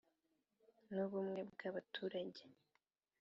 [0.93, 2.41] N ubumwe bw abaturage